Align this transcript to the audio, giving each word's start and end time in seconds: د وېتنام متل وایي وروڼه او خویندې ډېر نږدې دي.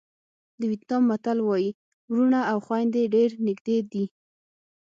د 0.59 0.61
وېتنام 0.71 1.03
متل 1.09 1.37
وایي 1.47 1.71
وروڼه 2.11 2.41
او 2.51 2.57
خویندې 2.65 3.11
ډېر 3.15 3.29
نږدې 3.47 3.77
دي. 3.91 4.05